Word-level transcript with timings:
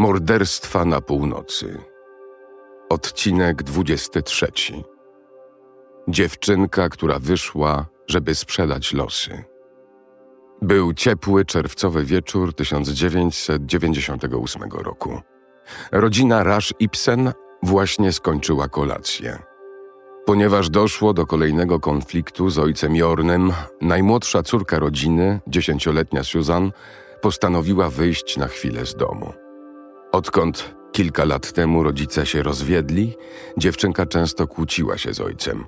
Morderstwa 0.00 0.84
na 0.84 1.00
północy. 1.00 1.78
Odcinek 2.90 3.62
23. 3.62 4.46
Dziewczynka, 6.08 6.88
która 6.88 7.18
wyszła, 7.18 7.86
żeby 8.06 8.34
sprzedać 8.34 8.92
losy. 8.92 9.44
Był 10.62 10.94
ciepły 10.94 11.44
czerwcowy 11.44 12.04
wieczór 12.04 12.54
1998 12.54 14.62
roku. 14.70 15.20
Rodzina 15.92 16.42
Rash 16.42 16.74
Ibsen 16.78 17.32
właśnie 17.62 18.12
skończyła 18.12 18.68
kolację. 18.68 19.38
Ponieważ 20.26 20.70
doszło 20.70 21.12
do 21.12 21.26
kolejnego 21.26 21.80
konfliktu 21.80 22.50
z 22.50 22.58
ojcem 22.58 22.96
Jornem, 22.96 23.52
najmłodsza 23.80 24.42
córka 24.42 24.78
rodziny, 24.78 25.40
dziesięcioletnia 25.46 26.24
Susan, 26.24 26.72
postanowiła 27.22 27.90
wyjść 27.90 28.36
na 28.36 28.46
chwilę 28.46 28.86
z 28.86 28.94
domu. 28.94 29.39
Odkąd 30.12 30.74
kilka 30.92 31.24
lat 31.24 31.52
temu 31.52 31.82
rodzice 31.82 32.26
się 32.26 32.42
rozwiedli, 32.42 33.16
dziewczynka 33.56 34.06
często 34.06 34.46
kłóciła 34.46 34.98
się 34.98 35.14
z 35.14 35.20
ojcem. 35.20 35.66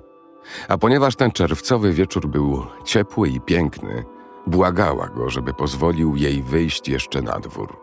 A 0.67 0.77
ponieważ 0.77 1.15
ten 1.15 1.31
czerwcowy 1.31 1.93
wieczór 1.93 2.27
był 2.27 2.65
ciepły 2.85 3.29
i 3.29 3.41
piękny, 3.41 4.03
błagała 4.47 5.07
go, 5.07 5.29
żeby 5.29 5.53
pozwolił 5.53 6.15
jej 6.15 6.43
wyjść 6.43 6.87
jeszcze 6.87 7.21
na 7.21 7.39
dwór. 7.39 7.77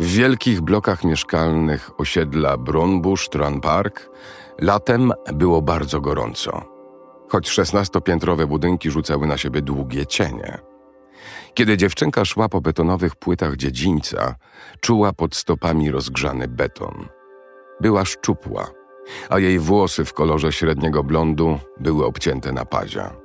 W 0.00 0.06
wielkich 0.06 0.60
blokach 0.60 1.04
mieszkalnych 1.04 1.90
osiedla 1.98 2.56
Brunbush 2.56 3.28
Tran 3.28 3.60
Park 3.60 4.10
latem 4.60 5.12
było 5.32 5.62
bardzo 5.62 6.00
gorąco, 6.00 6.62
choć 7.28 7.48
szesnastopiętrowe 7.48 8.46
budynki 8.46 8.90
rzucały 8.90 9.26
na 9.26 9.38
siebie 9.38 9.62
długie 9.62 10.06
cienie– 10.06 10.58
kiedy 11.54 11.76
dziewczynka 11.76 12.24
szła 12.24 12.48
po 12.48 12.60
betonowych 12.60 13.16
płytach 13.16 13.56
dziedzińca, 13.56 14.34
czuła 14.80 15.12
pod 15.12 15.36
stopami 15.36 15.90
rozgrzany 15.90 16.48
beton. 16.48 17.08
Była 17.80 18.04
szczupła, 18.04 18.70
a 19.28 19.38
jej 19.38 19.58
włosy 19.58 20.04
w 20.04 20.12
kolorze 20.12 20.52
średniego 20.52 21.04
blondu 21.04 21.58
były 21.80 22.06
obcięte 22.06 22.52
na 22.52 22.64
pazia. 22.64 23.16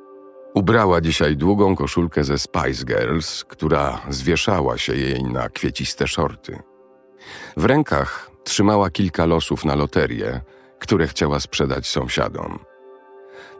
Ubrała 0.53 1.01
dzisiaj 1.01 1.37
długą 1.37 1.75
koszulkę 1.75 2.23
ze 2.23 2.39
Spice 2.39 2.85
Girls, 2.85 3.43
która 3.43 4.01
zwieszała 4.09 4.77
się 4.77 4.95
jej 4.95 5.23
na 5.23 5.49
kwieciste 5.49 6.07
szorty. 6.07 6.59
W 7.57 7.65
rękach 7.65 8.31
trzymała 8.43 8.89
kilka 8.89 9.25
losów 9.25 9.65
na 9.65 9.75
loterię, 9.75 10.41
które 10.79 11.07
chciała 11.07 11.39
sprzedać 11.39 11.87
sąsiadom. 11.87 12.59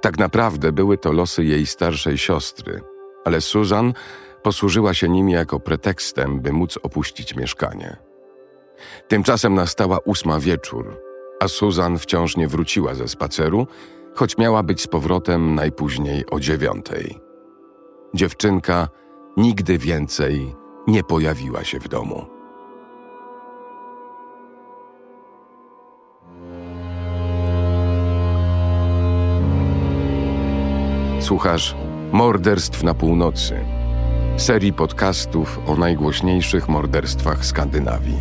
Tak 0.02 0.17
naprawdę 0.17 0.72
były 0.72 0.97
to 0.97 1.11
losy 1.11 1.44
jej 1.44 1.66
starszej 1.66 2.17
siostry, 2.17 2.81
ale 3.25 3.41
Susan 3.41 3.94
posłużyła 4.48 4.94
się 4.94 5.09
nimi 5.09 5.34
jako 5.34 5.59
pretekstem, 5.59 6.40
by 6.40 6.52
móc 6.52 6.78
opuścić 6.84 7.36
mieszkanie. 7.36 7.98
Tymczasem 9.08 9.56
nastała 9.56 9.98
ósma 10.06 10.40
wieczór, 10.40 11.02
a 11.40 11.48
Susan 11.48 11.98
wciąż 11.98 12.38
nie 12.38 12.48
wróciła 12.48 12.94
ze 12.94 13.08
spaceru, 13.08 13.68
choć 14.16 14.38
miała 14.38 14.64
być 14.64 14.81
z 14.81 14.88
powrotem 14.88 15.56
najpóźniej 15.56 16.25
o 16.31 16.40
dziewiątej. 16.40 17.20
Dziewczynka 18.14 18.88
nigdy 19.38 19.78
więcej 19.78 20.56
nie 20.88 21.03
pojawiła 21.03 21.64
się 21.64 21.80
w 21.80 21.88
domu. 21.88 22.25
Słuchasz 31.20 31.75
Morderstw 32.12 32.84
na 32.84 32.94
północy 32.94 33.77
serii 34.38 34.73
podcastów 34.73 35.59
o 35.67 35.75
najgłośniejszych 35.75 36.69
morderstwach 36.69 37.45
Skandynawii. 37.45 38.17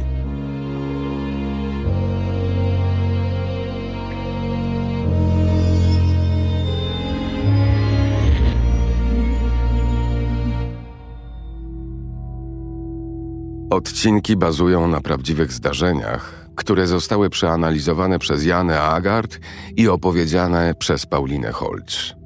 Odcinki 13.71 14.37
bazują 14.37 14.89
na 14.89 15.01
prawdziwych 15.01 15.53
zdarzeniach, 15.53 16.49
które 16.55 16.87
zostały 16.87 17.31
przeanalizowane 17.31 18.19
przez 18.19 18.45
Janę 18.45 18.83
Agard 18.83 19.39
i 19.77 19.89
opowiedziane 19.89 20.75
przez 20.79 21.07
Paulinę 21.07 21.53
Holz. 21.53 22.26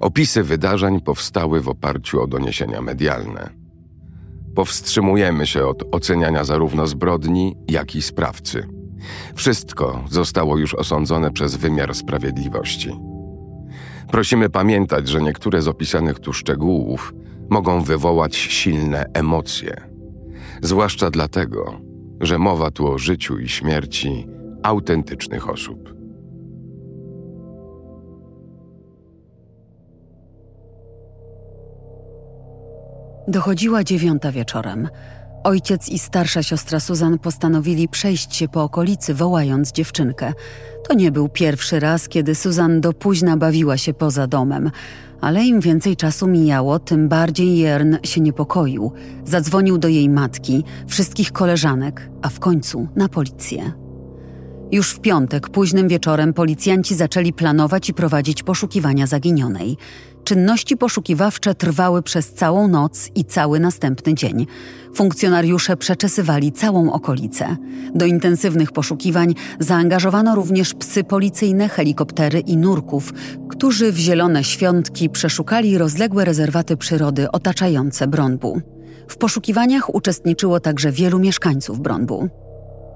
Opisy 0.00 0.42
wydarzeń 0.42 1.00
powstały 1.00 1.60
w 1.60 1.68
oparciu 1.68 2.22
o 2.22 2.26
doniesienia 2.26 2.82
medialne. 2.82 3.50
Powstrzymujemy 4.54 5.46
się 5.46 5.66
od 5.66 5.94
oceniania 5.94 6.44
zarówno 6.44 6.86
zbrodni, 6.86 7.56
jak 7.68 7.96
i 7.96 8.02
sprawcy. 8.02 8.66
Wszystko 9.34 10.04
zostało 10.10 10.58
już 10.58 10.74
osądzone 10.74 11.30
przez 11.30 11.56
wymiar 11.56 11.94
sprawiedliwości. 11.94 12.92
Prosimy 14.10 14.50
pamiętać, 14.50 15.08
że 15.08 15.22
niektóre 15.22 15.62
z 15.62 15.68
opisanych 15.68 16.18
tu 16.18 16.32
szczegółów 16.32 17.14
mogą 17.50 17.82
wywołać 17.82 18.36
silne 18.36 19.06
emocje, 19.14 19.90
zwłaszcza 20.62 21.10
dlatego, 21.10 21.80
że 22.20 22.38
mowa 22.38 22.70
tu 22.70 22.92
o 22.92 22.98
życiu 22.98 23.38
i 23.38 23.48
śmierci 23.48 24.26
autentycznych 24.62 25.48
osób. 25.48 25.97
Dochodziła 33.28 33.84
dziewiąta 33.84 34.32
wieczorem. 34.32 34.88
Ojciec 35.44 35.88
i 35.88 35.98
starsza 35.98 36.42
siostra 36.42 36.80
Suzan 36.80 37.18
postanowili 37.18 37.88
przejść 37.88 38.36
się 38.36 38.48
po 38.48 38.62
okolicy, 38.62 39.14
wołając 39.14 39.72
dziewczynkę. 39.72 40.32
To 40.88 40.94
nie 40.94 41.12
był 41.12 41.28
pierwszy 41.28 41.80
raz, 41.80 42.08
kiedy 42.08 42.34
Suzan 42.34 42.80
do 42.80 42.92
późna 42.92 43.36
bawiła 43.36 43.76
się 43.76 43.94
poza 43.94 44.26
domem, 44.26 44.70
ale 45.20 45.44
im 45.44 45.60
więcej 45.60 45.96
czasu 45.96 46.26
mijało, 46.26 46.78
tym 46.78 47.08
bardziej 47.08 47.58
Jern 47.58 47.96
się 48.04 48.20
niepokoił. 48.20 48.92
Zadzwonił 49.24 49.78
do 49.78 49.88
jej 49.88 50.08
matki, 50.08 50.64
wszystkich 50.86 51.32
koleżanek, 51.32 52.10
a 52.22 52.28
w 52.28 52.40
końcu 52.40 52.88
na 52.96 53.08
policję. 53.08 53.87
Już 54.72 54.90
w 54.90 55.00
piątek, 55.00 55.48
późnym 55.48 55.88
wieczorem, 55.88 56.32
policjanci 56.32 56.94
zaczęli 56.94 57.32
planować 57.32 57.88
i 57.88 57.94
prowadzić 57.94 58.42
poszukiwania 58.42 59.06
zaginionej. 59.06 59.76
Czynności 60.24 60.76
poszukiwawcze 60.76 61.54
trwały 61.54 62.02
przez 62.02 62.32
całą 62.32 62.68
noc 62.68 63.10
i 63.14 63.24
cały 63.24 63.60
następny 63.60 64.14
dzień. 64.14 64.46
Funkcjonariusze 64.94 65.76
przeczesywali 65.76 66.52
całą 66.52 66.92
okolicę. 66.92 67.56
Do 67.94 68.06
intensywnych 68.06 68.72
poszukiwań 68.72 69.34
zaangażowano 69.60 70.34
również 70.34 70.74
psy 70.74 71.04
policyjne, 71.04 71.68
helikoptery 71.68 72.40
i 72.40 72.56
nurków, 72.56 73.12
którzy 73.48 73.92
w 73.92 73.96
zielone 73.96 74.44
świątki 74.44 75.10
przeszukali 75.10 75.78
rozległe 75.78 76.24
rezerwaty 76.24 76.76
przyrody 76.76 77.30
otaczające 77.30 78.06
Bronbu. 78.06 78.60
W 79.08 79.16
poszukiwaniach 79.16 79.94
uczestniczyło 79.94 80.60
także 80.60 80.92
wielu 80.92 81.18
mieszkańców 81.18 81.80
Bronbu. 81.80 82.28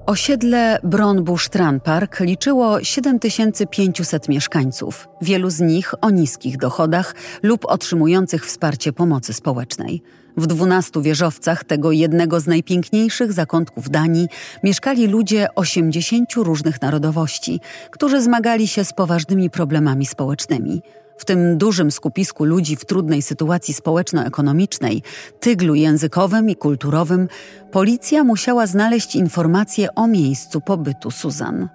Osiedle 0.05 0.79
Bronbush 0.83 1.49
Tran 1.49 1.79
Park 1.79 2.19
liczyło 2.19 2.83
7500 2.83 4.29
mieszkańców, 4.29 5.07
wielu 5.21 5.49
z 5.49 5.59
nich 5.59 5.93
o 6.01 6.09
niskich 6.09 6.57
dochodach 6.57 7.15
lub 7.43 7.65
otrzymujących 7.65 8.45
wsparcie 8.45 8.93
pomocy 8.93 9.33
społecznej. 9.33 10.01
W 10.37 10.47
dwunastu 10.47 11.01
wieżowcach 11.01 11.63
tego 11.63 11.91
jednego 11.91 12.39
z 12.39 12.47
najpiękniejszych 12.47 13.33
zakątków 13.33 13.89
Danii 13.89 14.27
mieszkali 14.63 15.07
ludzie 15.07 15.47
80 15.55 16.33
różnych 16.35 16.81
narodowości, 16.81 17.59
którzy 17.91 18.21
zmagali 18.21 18.67
się 18.67 18.85
z 18.85 18.93
poważnymi 18.93 19.49
problemami 19.49 20.05
społecznymi– 20.05 20.81
w 21.23 21.25
tym 21.25 21.57
dużym 21.57 21.91
skupisku 21.91 22.45
ludzi 22.45 22.75
w 22.75 22.85
trudnej 22.85 23.21
sytuacji 23.21 23.73
społeczno-ekonomicznej, 23.73 25.01
tyglu 25.39 25.75
językowym 25.75 26.49
i 26.49 26.55
kulturowym, 26.55 27.27
policja 27.71 28.23
musiała 28.23 28.67
znaleźć 28.67 29.15
informacje 29.15 29.95
o 29.95 30.07
miejscu 30.07 30.61
pobytu 30.61 31.11
Suzan. 31.11 31.69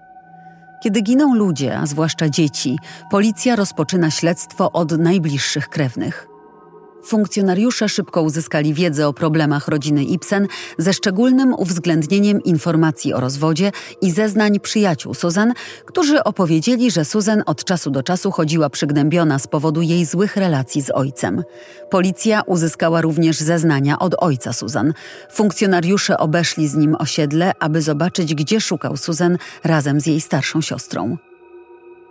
Kiedy 0.82 1.00
giną 1.00 1.34
ludzie, 1.34 1.78
a 1.78 1.86
zwłaszcza 1.86 2.28
dzieci, 2.28 2.78
policja 3.10 3.56
rozpoczyna 3.56 4.10
śledztwo 4.10 4.72
od 4.72 4.98
najbliższych 4.98 5.68
krewnych. 5.68 6.27
Funkcjonariusze 7.08 7.88
szybko 7.88 8.22
uzyskali 8.22 8.74
wiedzę 8.74 9.08
o 9.08 9.12
problemach 9.12 9.68
rodziny 9.68 10.04
Ibsen 10.04 10.46
ze 10.78 10.92
szczególnym 10.92 11.54
uwzględnieniem 11.54 12.42
informacji 12.42 13.14
o 13.14 13.20
rozwodzie 13.20 13.72
i 14.02 14.10
zeznań 14.10 14.60
przyjaciół 14.60 15.14
Susan, 15.14 15.52
którzy 15.86 16.24
opowiedzieli, 16.24 16.90
że 16.90 17.04
Susan 17.04 17.42
od 17.46 17.64
czasu 17.64 17.90
do 17.90 18.02
czasu 18.02 18.30
chodziła 18.30 18.70
przygnębiona 18.70 19.38
z 19.38 19.46
powodu 19.46 19.82
jej 19.82 20.04
złych 20.04 20.36
relacji 20.36 20.82
z 20.82 20.90
ojcem. 20.90 21.42
Policja 21.90 22.42
uzyskała 22.46 23.00
również 23.00 23.38
zeznania 23.38 23.98
od 23.98 24.14
ojca 24.18 24.52
Susan. 24.52 24.92
Funkcjonariusze 25.32 26.18
obeszli 26.18 26.68
z 26.68 26.74
nim 26.74 26.96
osiedle, 26.98 27.52
aby 27.60 27.82
zobaczyć, 27.82 28.34
gdzie 28.34 28.60
szukał 28.60 28.96
Susan 28.96 29.38
razem 29.64 30.00
z 30.00 30.06
jej 30.06 30.20
starszą 30.20 30.60
siostrą. 30.60 31.16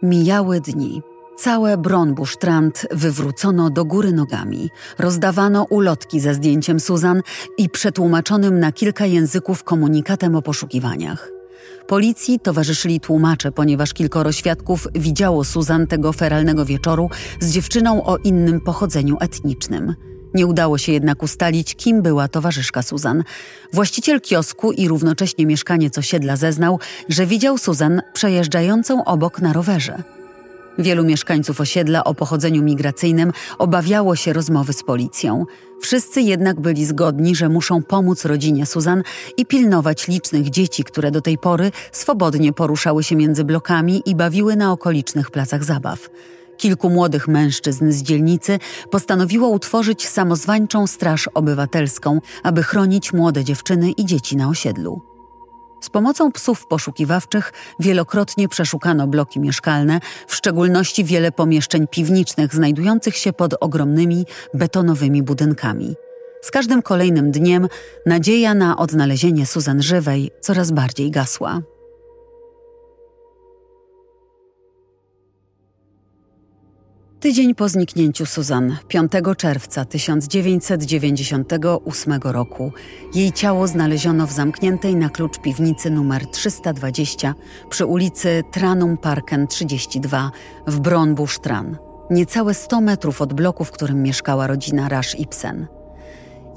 Mijały 0.03 0.61
dni. 0.61 1.01
Całe 1.37 1.77
Bronbusztrand 1.77 2.87
wywrócono 2.91 3.69
do 3.69 3.85
góry 3.85 4.11
nogami. 4.11 4.69
Rozdawano 4.99 5.63
ulotki 5.63 6.19
ze 6.19 6.33
zdjęciem 6.33 6.79
Susan 6.79 7.21
i 7.57 7.69
przetłumaczonym 7.69 8.59
na 8.59 8.71
kilka 8.71 9.05
języków 9.05 9.63
komunikatem 9.63 10.35
o 10.35 10.41
poszukiwaniach. 10.41 11.31
Policji 11.87 12.39
towarzyszyli 12.39 12.99
tłumacze, 12.99 13.51
ponieważ 13.51 13.93
kilkoro 13.93 14.31
świadków 14.31 14.87
widziało 14.95 15.43
Susan 15.43 15.87
tego 15.87 16.13
feralnego 16.13 16.65
wieczoru 16.65 17.09
z 17.39 17.51
dziewczyną 17.51 18.03
o 18.03 18.17
innym 18.17 18.61
pochodzeniu 18.61 19.17
etnicznym. 19.19 19.95
Nie 20.33 20.47
udało 20.47 20.77
się 20.77 20.91
jednak 20.91 21.23
ustalić, 21.23 21.75
kim 21.75 22.01
była 22.01 22.27
towarzyszka 22.27 22.83
Susan. 22.83 23.23
Właściciel 23.73 24.21
kiosku 24.21 24.71
i 24.71 24.87
równocześnie 24.87 25.45
mieszkaniec 25.45 25.97
osiedla 25.97 26.35
zeznał, 26.35 26.79
że 27.09 27.25
widział 27.25 27.57
Susan 27.57 28.01
przejeżdżającą 28.13 29.05
obok 29.05 29.41
na 29.41 29.53
rowerze. 29.53 30.16
Wielu 30.79 31.03
mieszkańców 31.03 31.61
osiedla 31.61 32.03
o 32.03 32.15
pochodzeniu 32.15 32.63
migracyjnym 32.63 33.31
obawiało 33.57 34.15
się 34.15 34.33
rozmowy 34.33 34.73
z 34.73 34.83
policją. 34.83 35.45
Wszyscy 35.81 36.21
jednak 36.21 36.59
byli 36.59 36.85
zgodni, 36.85 37.35
że 37.35 37.49
muszą 37.49 37.83
pomóc 37.83 38.25
rodzinie 38.25 38.65
Suzan 38.65 39.03
i 39.37 39.45
pilnować 39.45 40.07
licznych 40.07 40.49
dzieci, 40.49 40.83
które 40.83 41.11
do 41.11 41.21
tej 41.21 41.37
pory 41.37 41.71
swobodnie 41.91 42.53
poruszały 42.53 43.03
się 43.03 43.15
między 43.15 43.43
blokami 43.43 44.01
i 44.05 44.15
bawiły 44.15 44.55
na 44.55 44.71
okolicznych 44.71 45.31
placach 45.31 45.63
zabaw. 45.63 46.09
Kilku 46.57 46.89
młodych 46.89 47.27
mężczyzn 47.27 47.91
z 47.91 48.01
dzielnicy 48.01 48.59
postanowiło 48.91 49.49
utworzyć 49.49 50.07
samozwańczą 50.07 50.87
straż 50.87 51.29
obywatelską, 51.33 52.21
aby 52.43 52.63
chronić 52.63 53.13
młode 53.13 53.43
dziewczyny 53.43 53.91
i 53.91 54.05
dzieci 54.05 54.37
na 54.37 54.49
osiedlu. 54.49 55.16
Z 55.81 55.89
pomocą 55.89 56.31
psów 56.31 56.67
poszukiwawczych 56.67 57.53
wielokrotnie 57.79 58.49
przeszukano 58.49 59.07
bloki 59.07 59.39
mieszkalne, 59.39 59.99
w 60.27 60.35
szczególności 60.35 61.03
wiele 61.03 61.31
pomieszczeń 61.31 61.87
piwniczych 61.87 62.55
znajdujących 62.55 63.17
się 63.17 63.33
pod 63.33 63.55
ogromnymi 63.59 64.25
betonowymi 64.53 65.23
budynkami. 65.23 65.95
Z 66.41 66.51
każdym 66.51 66.81
kolejnym 66.81 67.31
dniem 67.31 67.67
nadzieja 68.05 68.53
na 68.53 68.77
odnalezienie 68.77 69.45
Suzan 69.45 69.81
żywej 69.81 70.31
coraz 70.41 70.71
bardziej 70.71 71.11
gasła. 71.11 71.61
Tydzień 77.19 77.55
po 77.55 77.69
zniknięciu 77.69 78.25
Suzan, 78.25 78.77
5 78.87 79.11
czerwca 79.37 79.85
1998 79.85 82.19
roku, 82.23 82.71
jej 83.13 83.31
ciało 83.31 83.67
znaleziono 83.67 84.27
w 84.27 84.31
zamkniętej 84.31 84.95
na 84.95 85.09
klucz 85.09 85.39
piwnicy 85.39 85.89
numer 85.89 86.27
320 86.27 87.33
przy 87.69 87.85
ulicy 87.85 88.43
Tranum 88.51 88.97
Parken 88.97 89.47
32 89.47 90.31
w 90.67 90.79
Bronbusztran, 90.79 91.77
niecałe 92.09 92.53
100 92.53 92.81
metrów 92.81 93.21
od 93.21 93.33
bloku, 93.33 93.63
w 93.63 93.71
którym 93.71 94.03
mieszkała 94.03 94.47
rodzina 94.47 94.89
Rash 94.89 95.19
Ibsen. 95.19 95.67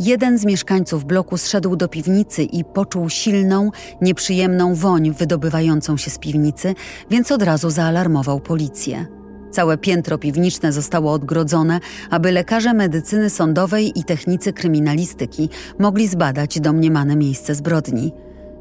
Jeden 0.00 0.38
z 0.38 0.44
mieszkańców 0.44 1.04
bloku 1.04 1.36
zszedł 1.36 1.76
do 1.76 1.88
piwnicy 1.88 2.42
i 2.42 2.64
poczuł 2.64 3.08
silną, 3.08 3.70
nieprzyjemną 4.00 4.74
woń 4.74 5.10
wydobywającą 5.10 5.96
się 5.96 6.10
z 6.10 6.18
piwnicy, 6.18 6.74
więc 7.10 7.32
od 7.32 7.42
razu 7.42 7.70
zaalarmował 7.70 8.40
policję. 8.40 9.19
Całe 9.50 9.78
piętro 9.78 10.18
piwniczne 10.18 10.72
zostało 10.72 11.12
odgrodzone, 11.12 11.80
aby 12.10 12.32
lekarze 12.32 12.74
medycyny 12.74 13.30
sądowej 13.30 13.98
i 13.98 14.04
technicy 14.04 14.52
kryminalistyki 14.52 15.48
mogli 15.78 16.08
zbadać 16.08 16.60
domniemane 16.60 17.16
miejsce 17.16 17.54
zbrodni. 17.54 18.12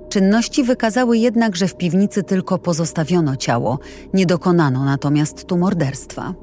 Czynności 0.10 0.64
wykazały 0.64 1.18
jednak, 1.18 1.56
że 1.56 1.68
w 1.68 1.78
piwnicy 1.78 2.24
tylko 2.24 2.58
pozostawiono 2.58 3.36
ciało, 3.36 3.80
nie 4.14 4.26
dokonano 4.26 4.86
natomiast 4.86 5.46
tu 5.46 5.58
morderstwa. 5.58 6.34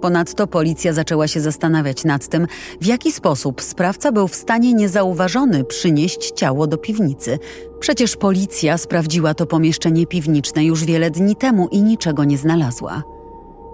Ponadto 0.00 0.46
policja 0.46 0.92
zaczęła 0.92 1.28
się 1.28 1.40
zastanawiać 1.40 2.04
nad 2.04 2.28
tym, 2.28 2.46
w 2.80 2.86
jaki 2.86 3.12
sposób 3.12 3.62
sprawca 3.62 4.12
był 4.12 4.28
w 4.28 4.34
stanie 4.34 4.72
niezauważony 4.72 5.64
przynieść 5.64 6.30
ciało 6.30 6.66
do 6.66 6.78
piwnicy. 6.78 7.38
Przecież 7.80 8.16
policja 8.16 8.78
sprawdziła 8.78 9.34
to 9.34 9.46
pomieszczenie 9.46 10.06
piwniczne 10.06 10.64
już 10.64 10.84
wiele 10.84 11.10
dni 11.10 11.36
temu 11.36 11.68
i 11.68 11.82
niczego 11.82 12.24
nie 12.24 12.38
znalazła. 12.38 13.17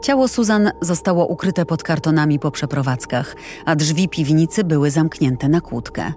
Ciało 0.05 0.29
Susan 0.29 0.71
zostało 0.81 1.27
ukryte 1.27 1.67
pod 1.67 1.83
kartonami 1.83 2.39
po 2.39 2.51
przeprowadzkach, 2.51 3.37
a 3.65 3.77
drzwi 3.77 4.09
piwnicy 4.09 4.65
były 4.65 4.91
zamknięte 4.91 5.49
na 5.49 5.61
kłódkę. 5.61 6.13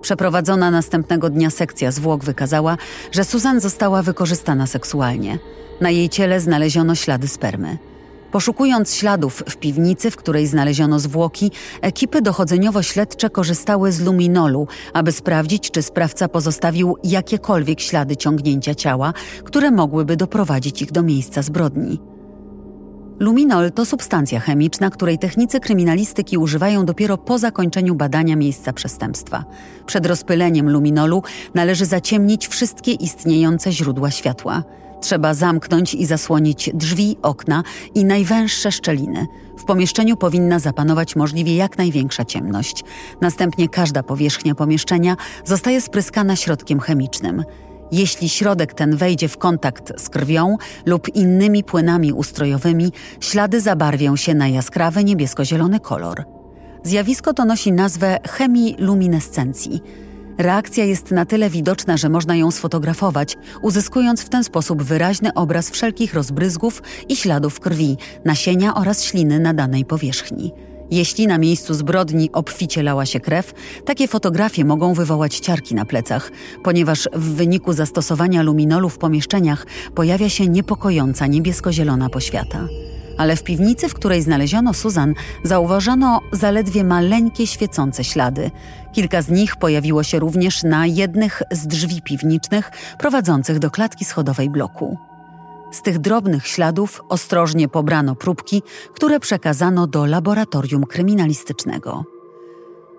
Przeprowadzona 0.00 0.70
następnego 0.70 1.30
dnia 1.30 1.50
sekcja 1.50 1.90
zwłok 1.90 2.24
wykazała, 2.24 2.76
że 3.12 3.24
Susan 3.24 3.60
została 3.60 4.02
wykorzystana 4.02 4.66
seksualnie. 4.66 5.38
Na 5.80 5.90
jej 5.90 6.08
ciele 6.08 6.40
znaleziono 6.40 6.94
ślady 6.94 7.28
spermy. 7.28 7.78
Poszukując 8.32 8.94
śladów 8.94 9.42
w 9.48 9.56
piwnicy, 9.56 10.10
w 10.10 10.16
której 10.16 10.46
znaleziono 10.46 10.98
zwłoki, 10.98 11.50
ekipy 11.80 12.22
dochodzeniowo-śledcze 12.22 13.30
korzystały 13.30 13.92
z 13.92 14.00
luminolu, 14.00 14.68
aby 14.92 15.12
sprawdzić, 15.12 15.70
czy 15.70 15.82
sprawca 15.82 16.28
pozostawił 16.28 16.96
jakiekolwiek 17.04 17.80
ślady 17.80 18.16
ciągnięcia 18.16 18.74
ciała, 18.74 19.12
które 19.44 19.70
mogłyby 19.70 20.16
doprowadzić 20.16 20.82
ich 20.82 20.92
do 20.92 21.02
miejsca 21.02 21.42
zbrodni. 21.42 22.19
Luminol 23.20 23.72
to 23.72 23.84
substancja 23.84 24.40
chemiczna, 24.40 24.90
której 24.90 25.18
technicy 25.18 25.60
kryminalistyki 25.60 26.38
używają 26.38 26.84
dopiero 26.84 27.18
po 27.18 27.38
zakończeniu 27.38 27.94
badania 27.94 28.36
miejsca 28.36 28.72
przestępstwa. 28.72 29.44
Przed 29.86 30.06
rozpyleniem 30.06 30.70
luminolu 30.70 31.22
należy 31.54 31.86
zaciemnić 31.86 32.48
wszystkie 32.48 32.92
istniejące 32.92 33.72
źródła 33.72 34.10
światła. 34.10 34.62
Trzeba 35.00 35.34
zamknąć 35.34 35.94
i 35.94 36.06
zasłonić 36.06 36.70
drzwi, 36.74 37.16
okna 37.22 37.62
i 37.94 38.04
najwęższe 38.04 38.72
szczeliny. 38.72 39.26
W 39.58 39.64
pomieszczeniu 39.64 40.16
powinna 40.16 40.58
zapanować 40.58 41.16
możliwie 41.16 41.56
jak 41.56 41.78
największa 41.78 42.24
ciemność. 42.24 42.84
Następnie 43.20 43.68
każda 43.68 44.02
powierzchnia 44.02 44.54
pomieszczenia 44.54 45.16
zostaje 45.44 45.80
spryskana 45.80 46.36
środkiem 46.36 46.80
chemicznym. 46.80 47.44
Jeśli 47.92 48.28
środek 48.28 48.74
ten 48.74 48.96
wejdzie 48.96 49.28
w 49.28 49.38
kontakt 49.38 50.00
z 50.00 50.08
krwią 50.08 50.56
lub 50.86 51.14
innymi 51.14 51.64
płynami 51.64 52.12
ustrojowymi, 52.12 52.92
ślady 53.20 53.60
zabarwią 53.60 54.16
się 54.16 54.34
na 54.34 54.48
jaskrawy 54.48 55.04
niebiesko-zielony 55.04 55.80
kolor. 55.80 56.24
Zjawisko 56.82 57.34
to 57.34 57.44
nosi 57.44 57.72
nazwę 57.72 58.18
chemiluminescencji. 58.28 59.80
Reakcja 60.38 60.84
jest 60.84 61.10
na 61.10 61.24
tyle 61.24 61.50
widoczna, 61.50 61.96
że 61.96 62.08
można 62.08 62.36
ją 62.36 62.50
sfotografować, 62.50 63.36
uzyskując 63.62 64.22
w 64.22 64.28
ten 64.28 64.44
sposób 64.44 64.82
wyraźny 64.82 65.34
obraz 65.34 65.70
wszelkich 65.70 66.14
rozbryzgów 66.14 66.82
i 67.08 67.16
śladów 67.16 67.60
krwi, 67.60 67.96
nasienia 68.24 68.74
oraz 68.74 69.04
śliny 69.04 69.40
na 69.40 69.54
danej 69.54 69.84
powierzchni. 69.84 70.52
Jeśli 70.90 71.26
na 71.26 71.38
miejscu 71.38 71.74
zbrodni 71.74 72.32
obficie 72.32 72.82
lała 72.82 73.06
się 73.06 73.20
krew, 73.20 73.52
takie 73.84 74.08
fotografie 74.08 74.64
mogą 74.64 74.94
wywołać 74.94 75.38
ciarki 75.38 75.74
na 75.74 75.84
plecach, 75.84 76.32
ponieważ 76.64 77.08
w 77.12 77.34
wyniku 77.34 77.72
zastosowania 77.72 78.42
luminolu 78.42 78.88
w 78.88 78.98
pomieszczeniach 78.98 79.66
pojawia 79.94 80.28
się 80.28 80.46
niepokojąca 80.46 81.26
niebiesko-zielona 81.26 82.08
poświata. 82.08 82.68
Ale 83.18 83.36
w 83.36 83.42
piwnicy, 83.42 83.88
w 83.88 83.94
której 83.94 84.22
znaleziono 84.22 84.74
Susan, 84.74 85.14
zauważono 85.44 86.20
zaledwie 86.32 86.84
maleńkie 86.84 87.46
świecące 87.46 88.04
ślady. 88.04 88.50
Kilka 88.92 89.22
z 89.22 89.28
nich 89.28 89.56
pojawiło 89.56 90.02
się 90.02 90.18
również 90.18 90.62
na 90.62 90.86
jednych 90.86 91.42
z 91.50 91.66
drzwi 91.66 92.02
piwniczych 92.02 92.70
prowadzących 92.98 93.58
do 93.58 93.70
klatki 93.70 94.04
schodowej 94.04 94.50
bloku. 94.50 95.09
Z 95.70 95.82
tych 95.82 95.98
drobnych 95.98 96.46
śladów 96.46 97.02
ostrożnie 97.08 97.68
pobrano 97.68 98.16
próbki, 98.16 98.62
które 98.94 99.20
przekazano 99.20 99.86
do 99.86 100.06
laboratorium 100.06 100.86
kryminalistycznego. 100.86 102.04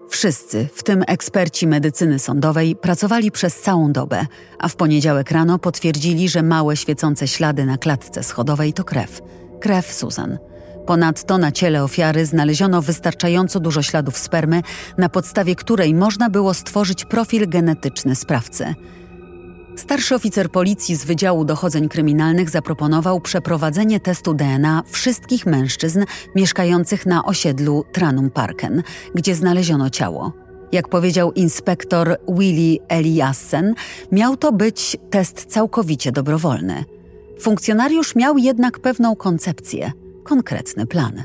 Wszyscy, 0.09 0.67
w 0.73 0.83
tym 0.83 1.03
eksperci 1.07 1.67
medycyny 1.67 2.19
sądowej, 2.19 2.75
pracowali 2.75 3.31
przez 3.31 3.61
całą 3.61 3.91
dobę, 3.91 4.25
a 4.59 4.67
w 4.67 4.75
poniedziałek 4.75 5.31
rano 5.31 5.59
potwierdzili, 5.59 6.29
że 6.29 6.43
małe 6.43 6.77
świecące 6.77 7.27
ślady 7.27 7.65
na 7.65 7.77
klatce 7.77 8.23
schodowej 8.23 8.73
to 8.73 8.83
krew. 8.83 9.21
Krew 9.59 9.93
Susan. 9.93 10.37
Ponadto 10.85 11.37
na 11.37 11.51
ciele 11.51 11.83
ofiary 11.83 12.25
znaleziono 12.25 12.81
wystarczająco 12.81 13.59
dużo 13.59 13.81
śladów 13.81 14.17
spermy, 14.17 14.61
na 14.97 15.09
podstawie 15.09 15.55
której 15.55 15.93
można 15.93 16.29
było 16.29 16.53
stworzyć 16.53 17.05
profil 17.05 17.49
genetyczny 17.49 18.15
sprawcy– 18.15 18.73
Starszy 19.75 20.15
oficer 20.15 20.49
policji 20.49 20.95
z 20.95 21.05
Wydziału 21.05 21.45
Dochodzeń 21.45 21.89
Kryminalnych 21.89 22.49
zaproponował 22.49 23.19
przeprowadzenie 23.19 23.99
testu 23.99 24.33
DNA 24.33 24.83
wszystkich 24.87 25.45
mężczyzn 25.45 26.05
mieszkających 26.35 27.05
na 27.05 27.25
osiedlu 27.25 27.85
Tranum 27.91 28.29
Parken, 28.29 28.83
gdzie 29.15 29.35
znaleziono 29.35 29.89
ciało. 29.89 30.33
Jak 30.71 30.87
powiedział 30.87 31.31
inspektor 31.31 32.17
Willy 32.27 32.77
Eliassen, 32.87 33.73
miał 34.11 34.37
to 34.37 34.51
być 34.51 34.97
test 35.09 35.45
całkowicie 35.45 36.11
dobrowolny. 36.11 36.83
Funkcjonariusz 37.39 38.15
miał 38.15 38.37
jednak 38.37 38.79
pewną 38.79 39.15
koncepcję, 39.15 39.91
konkretny 40.23 40.87
plan. 40.87 41.23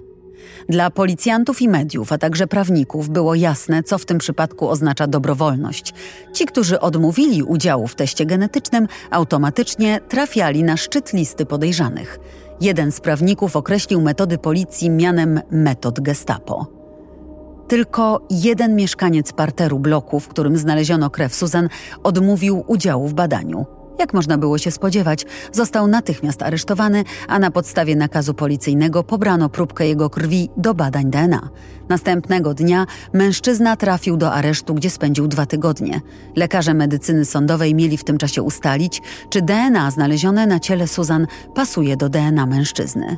Dla 0.68 0.90
policjantów 0.90 1.62
i 1.62 1.68
mediów, 1.68 2.12
a 2.12 2.18
także 2.18 2.46
prawników 2.46 3.08
było 3.08 3.34
jasne, 3.34 3.82
co 3.82 3.98
w 3.98 4.04
tym 4.04 4.18
przypadku 4.18 4.68
oznacza 4.68 5.06
dobrowolność. 5.06 5.94
Ci, 6.32 6.46
którzy 6.46 6.80
odmówili 6.80 7.42
udziału 7.42 7.86
w 7.86 7.94
teście 7.94 8.26
genetycznym, 8.26 8.88
automatycznie 9.10 10.00
trafiali 10.08 10.64
na 10.64 10.76
szczyt 10.76 11.12
listy 11.12 11.46
podejrzanych. 11.46 12.18
Jeden 12.60 12.92
z 12.92 13.00
prawników 13.00 13.56
określił 13.56 14.00
metody 14.00 14.38
policji 14.38 14.90
mianem 14.90 15.40
metod 15.50 16.00
Gestapo. 16.00 16.66
Tylko 17.68 18.26
jeden 18.30 18.76
mieszkaniec 18.76 19.32
parteru 19.32 19.78
bloku, 19.78 20.20
w 20.20 20.28
którym 20.28 20.56
znaleziono 20.56 21.10
krew 21.10 21.34
Susan, 21.34 21.68
odmówił 22.02 22.64
udziału 22.66 23.08
w 23.08 23.14
badaniu. 23.14 23.75
Jak 23.98 24.14
można 24.14 24.38
było 24.38 24.58
się 24.58 24.70
spodziewać, 24.70 25.26
został 25.52 25.86
natychmiast 25.86 26.42
aresztowany, 26.42 27.04
a 27.28 27.38
na 27.38 27.50
podstawie 27.50 27.96
nakazu 27.96 28.34
policyjnego 28.34 29.04
pobrano 29.04 29.48
próbkę 29.48 29.88
jego 29.88 30.10
krwi 30.10 30.48
do 30.56 30.74
badań 30.74 31.10
DNA. 31.10 31.48
Następnego 31.88 32.54
dnia 32.54 32.86
mężczyzna 33.12 33.76
trafił 33.76 34.16
do 34.16 34.32
aresztu, 34.32 34.74
gdzie 34.74 34.90
spędził 34.90 35.28
dwa 35.28 35.46
tygodnie. 35.46 36.00
Lekarze 36.36 36.74
medycyny 36.74 37.24
sądowej 37.24 37.74
mieli 37.74 37.96
w 37.96 38.04
tym 38.04 38.18
czasie 38.18 38.42
ustalić, 38.42 39.02
czy 39.30 39.42
DNA 39.42 39.90
znalezione 39.90 40.46
na 40.46 40.60
ciele 40.60 40.88
Susan 40.88 41.26
pasuje 41.54 41.96
do 41.96 42.08
DNA 42.08 42.46
mężczyzny. 42.46 43.16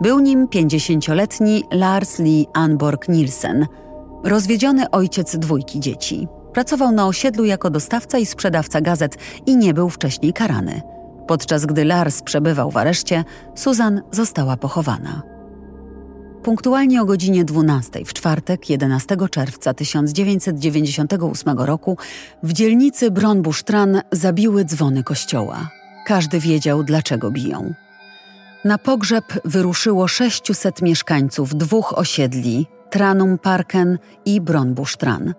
Był 0.00 0.20
nim 0.20 0.46
50-letni 0.46 1.64
Lars 1.72 2.18
Lee 2.18 2.46
Anborg 2.52 3.08
Nielsen, 3.08 3.66
rozwiedziony 4.24 4.90
ojciec 4.90 5.36
dwójki 5.36 5.80
dzieci. 5.80 6.28
Pracował 6.54 6.92
na 6.92 7.06
osiedlu 7.06 7.44
jako 7.44 7.70
dostawca 7.70 8.18
i 8.18 8.26
sprzedawca 8.26 8.80
gazet 8.80 9.16
i 9.46 9.56
nie 9.56 9.74
był 9.74 9.90
wcześniej 9.90 10.32
karany. 10.32 10.82
Podczas 11.26 11.66
gdy 11.66 11.84
Lars 11.84 12.22
przebywał 12.22 12.70
w 12.70 12.76
areszcie, 12.76 13.24
Susan 13.54 14.02
została 14.10 14.56
pochowana. 14.56 15.22
Punktualnie 16.42 17.02
o 17.02 17.04
godzinie 17.04 17.44
12 17.44 18.04
w 18.04 18.12
czwartek 18.12 18.70
11 18.70 19.16
czerwca 19.30 19.74
1998 19.74 21.58
roku 21.58 21.98
w 22.42 22.52
dzielnicy 22.52 23.10
Bronbusztran 23.10 24.00
zabiły 24.12 24.64
dzwony 24.64 25.02
kościoła. 25.02 25.68
Każdy 26.06 26.40
wiedział, 26.40 26.82
dlaczego 26.82 27.30
biją. 27.30 27.74
Na 28.64 28.78
pogrzeb 28.78 29.24
wyruszyło 29.44 30.08
600 30.08 30.82
mieszkańców 30.82 31.54
dwóch 31.54 31.98
osiedli 31.98 32.66
Tranum 32.90 33.38
Parken 33.38 33.98
i 34.24 34.40
Bronbusztran. 34.40 35.34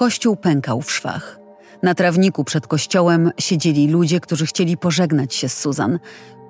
Kościół 0.00 0.36
pękał 0.36 0.82
w 0.82 0.92
szwach. 0.92 1.38
Na 1.82 1.94
trawniku 1.94 2.44
przed 2.44 2.66
kościołem 2.66 3.30
siedzieli 3.38 3.88
ludzie, 3.88 4.20
którzy 4.20 4.46
chcieli 4.46 4.76
pożegnać 4.76 5.34
się 5.34 5.48
z 5.48 5.58
Susan. 5.58 5.98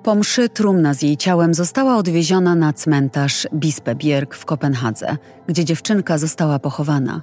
Po 0.03 0.15
mszy 0.15 0.49
trumna 0.49 0.93
z 0.93 1.01
jej 1.01 1.17
ciałem 1.17 1.53
została 1.53 1.95
odwieziona 1.95 2.55
na 2.55 2.73
cmentarz 2.73 3.47
Bispebjerg 3.53 4.35
w 4.35 4.45
Kopenhadze, 4.45 5.17
gdzie 5.47 5.65
dziewczynka 5.65 6.17
została 6.17 6.59
pochowana. 6.59 7.21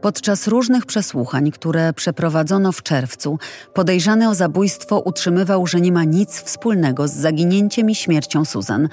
Podczas 0.00 0.48
różnych 0.48 0.86
przesłuchań, 0.86 1.50
które 1.50 1.92
przeprowadzono 1.92 2.72
w 2.72 2.82
czerwcu, 2.82 3.38
podejrzany 3.74 4.28
o 4.28 4.34
zabójstwo 4.34 5.00
utrzymywał, 5.00 5.66
że 5.66 5.80
nie 5.80 5.92
ma 5.92 6.04
nic 6.04 6.42
wspólnego 6.42 7.08
z 7.08 7.12
zaginięciem 7.12 7.90
i 7.90 7.94
śmiercią 7.94 8.44
Susan. 8.44 8.88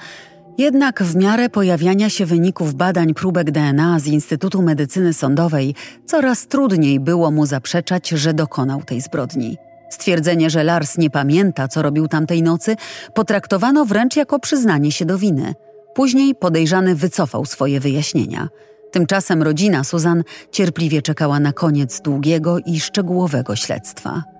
Jednak 0.58 1.02
w 1.02 1.16
miarę 1.16 1.48
pojawiania 1.48 2.10
się 2.10 2.26
wyników 2.26 2.74
badań 2.74 3.14
próbek 3.14 3.50
DNA 3.50 4.00
z 4.00 4.06
Instytutu 4.06 4.62
Medycyny 4.62 5.12
Sądowej, 5.12 5.74
coraz 6.06 6.46
trudniej 6.46 7.00
było 7.00 7.30
mu 7.30 7.46
zaprzeczać, 7.46 8.08
że 8.08 8.34
dokonał 8.34 8.82
tej 8.82 9.00
zbrodni. 9.00 9.56
Stwierdzenie, 9.90 10.50
że 10.50 10.64
Lars 10.64 10.98
nie 10.98 11.10
pamięta, 11.10 11.68
co 11.68 11.82
robił 11.82 12.08
tamtej 12.08 12.42
nocy, 12.42 12.76
potraktowano 13.14 13.84
wręcz 13.84 14.16
jako 14.16 14.38
przyznanie 14.38 14.92
się 14.92 15.04
do 15.04 15.18
winy. 15.18 15.54
Później 15.94 16.34
podejrzany 16.34 16.94
wycofał 16.94 17.44
swoje 17.44 17.80
wyjaśnienia. 17.80 18.48
Tymczasem 18.92 19.42
rodzina 19.42 19.84
Suzan 19.84 20.24
cierpliwie 20.50 21.02
czekała 21.02 21.40
na 21.40 21.52
koniec 21.52 22.00
długiego 22.00 22.58
i 22.58 22.80
szczegółowego 22.80 23.56
śledztwa. 23.56 24.35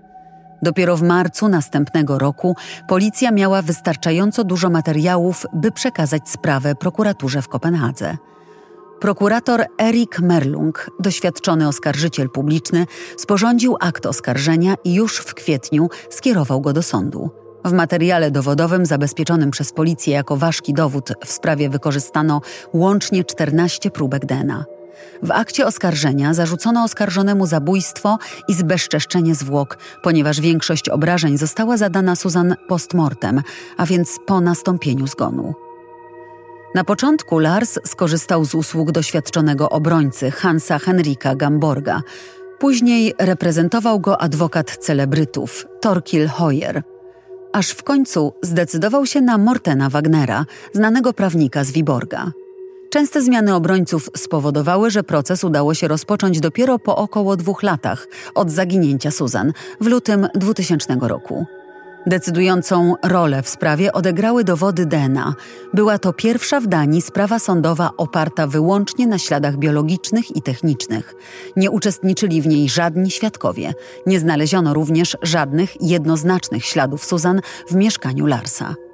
Dopiero 0.61 0.97
w 0.97 1.01
marcu 1.01 1.47
następnego 1.47 2.19
roku 2.19 2.55
policja 2.87 3.31
miała 3.31 3.61
wystarczająco 3.61 4.43
dużo 4.43 4.69
materiałów, 4.69 5.45
by 5.53 5.71
przekazać 5.71 6.29
sprawę 6.29 6.75
prokuraturze 6.75 7.41
w 7.41 7.47
Kopenhadze. 7.47 8.17
Prokurator 8.99 9.65
Erik 9.81 10.19
Merlung, 10.19 10.91
doświadczony 10.99 11.67
oskarżyciel 11.67 12.29
publiczny, 12.29 12.85
sporządził 13.17 13.77
akt 13.79 14.05
oskarżenia 14.05 14.75
i 14.83 14.93
już 14.93 15.17
w 15.17 15.33
kwietniu 15.33 15.89
skierował 16.09 16.61
go 16.61 16.73
do 16.73 16.83
sądu. 16.83 17.29
W 17.65 17.71
materiale 17.71 18.31
dowodowym 18.31 18.85
zabezpieczonym 18.85 19.51
przez 19.51 19.73
policję 19.73 20.13
jako 20.13 20.37
ważki 20.37 20.73
dowód 20.73 21.13
w 21.25 21.31
sprawie 21.31 21.69
wykorzystano 21.69 22.41
łącznie 22.73 23.23
14 23.23 23.91
próbek 23.91 24.25
DNA. 24.25 24.76
W 25.23 25.31
akcie 25.31 25.65
oskarżenia 25.65 26.33
zarzucono 26.33 26.83
oskarżonemu 26.83 27.45
zabójstwo 27.45 28.17
i 28.47 28.53
zbezczeszczenie 28.53 29.35
zwłok, 29.35 29.77
ponieważ 30.03 30.41
większość 30.41 30.89
obrażeń 30.89 31.37
została 31.37 31.77
zadana 31.77 32.15
Susan 32.15 32.55
postmortem, 32.67 33.41
a 33.77 33.85
więc 33.85 34.17
po 34.25 34.41
nastąpieniu 34.41 35.07
zgonu. 35.07 35.53
Na 36.75 36.83
początku 36.83 37.39
Lars 37.39 37.79
skorzystał 37.85 38.45
z 38.45 38.55
usług 38.55 38.91
doświadczonego 38.91 39.69
obrońcy 39.69 40.31
Hansa 40.31 40.79
Henrika 40.79 41.35
Gamborga. 41.35 42.01
Później 42.59 43.13
reprezentował 43.19 43.99
go 43.99 44.21
adwokat 44.21 44.77
celebrytów 44.77 45.65
Torkil 45.81 46.27
Hoyer. 46.27 46.83
Aż 47.53 47.69
w 47.69 47.83
końcu 47.83 48.33
zdecydował 48.41 49.05
się 49.05 49.21
na 49.21 49.37
Mortena 49.37 49.89
Wagnera, 49.89 50.45
znanego 50.73 51.13
prawnika 51.13 51.63
z 51.63 51.71
Wiborga. 51.71 52.31
Częste 52.89 53.21
zmiany 53.21 53.55
obrońców 53.55 54.09
spowodowały, 54.17 54.91
że 54.91 55.03
proces 55.03 55.43
udało 55.43 55.73
się 55.73 55.87
rozpocząć 55.87 56.39
dopiero 56.39 56.79
po 56.79 56.95
około 56.95 57.35
dwóch 57.35 57.63
latach 57.63 58.07
od 58.35 58.51
zaginięcia 58.51 59.11
Susan 59.11 59.53
w 59.81 59.87
lutym 59.87 60.27
2000 60.35 60.97
roku. 61.01 61.45
Decydującą 62.05 62.95
rolę 63.03 63.43
w 63.43 63.49
sprawie 63.49 63.93
odegrały 63.93 64.43
dowody 64.43 64.85
DNA. 64.85 65.33
Była 65.73 65.99
to 65.99 66.13
pierwsza 66.13 66.59
w 66.59 66.67
Danii 66.67 67.01
sprawa 67.01 67.39
sądowa 67.39 67.91
oparta 67.97 68.47
wyłącznie 68.47 69.07
na 69.07 69.17
śladach 69.17 69.57
biologicznych 69.57 70.35
i 70.35 70.41
technicznych. 70.41 71.15
Nie 71.55 71.71
uczestniczyli 71.71 72.41
w 72.41 72.47
niej 72.47 72.69
żadni 72.69 73.11
świadkowie. 73.11 73.73
Nie 74.05 74.19
znaleziono 74.19 74.73
również 74.73 75.17
żadnych 75.21 75.81
jednoznacznych 75.81 76.65
śladów 76.65 77.05
Susan 77.05 77.41
w 77.69 77.75
mieszkaniu 77.75 78.25
Larsa. 78.25 78.86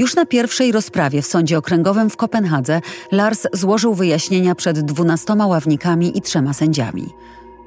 Już 0.00 0.16
na 0.16 0.26
pierwszej 0.26 0.72
rozprawie 0.72 1.22
w 1.22 1.26
Sądzie 1.26 1.58
Okręgowym 1.58 2.10
w 2.10 2.16
Kopenhadze 2.16 2.80
Lars 3.12 3.46
złożył 3.52 3.94
wyjaśnienia 3.94 4.54
przed 4.54 4.80
dwunastoma 4.80 5.46
ławnikami 5.46 6.18
i 6.18 6.20
trzema 6.20 6.52
sędziami. 6.52 7.08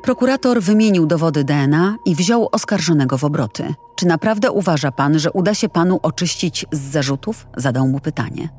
Prokurator 0.03 0.61
wymienił 0.61 1.05
dowody 1.05 1.43
DNA 1.43 1.95
i 2.05 2.15
wziął 2.15 2.49
oskarżonego 2.51 3.17
w 3.17 3.23
obroty. 3.23 3.73
Czy 3.95 4.05
naprawdę 4.05 4.51
uważa 4.51 4.91
pan, 4.91 5.19
że 5.19 5.31
uda 5.31 5.53
się 5.53 5.69
panu 5.69 5.99
oczyścić 6.03 6.65
z 6.71 6.79
zarzutów? 6.79 7.47
Zadał 7.57 7.87
mu 7.87 7.99
pytanie. 7.99 8.49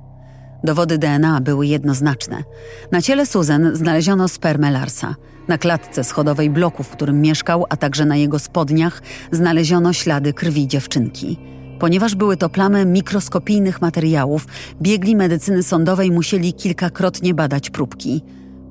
Dowody 0.65 0.99
DNA 0.99 1.41
były 1.41 1.67
jednoznaczne. 1.67 2.45
Na 2.93 3.03
ciele 3.03 3.27
Susan 3.27 3.77
znaleziono 3.77 4.29
spermę 4.29 4.71
Larsa. 4.71 5.15
Na 5.49 5.59
klatce 5.59 6.05
schodowej 6.05 6.51
bloku, 6.51 6.83
w 6.83 6.91
którym 6.91 7.21
mieszkał, 7.21 7.65
a 7.69 7.77
także 7.77 8.05
na 8.05 8.17
jego 8.17 8.39
spodniach 8.39 9.03
znaleziono 9.33 9.93
ślady 9.93 10.33
krwi 10.33 10.69
dziewczynki. 10.69 11.55
Ponieważ 11.79 12.15
były 12.15 12.37
to 12.37 12.49
plamy 12.49 12.85
mikroskopijnych 12.85 13.81
materiałów, 13.81 14.47
biegli 14.83 15.17
medycyny 15.17 15.63
sądowej 15.63 16.11
musieli 16.11 16.53
kilkakrotnie 16.53 17.35
badać 17.35 17.71
próbki. 17.71 18.23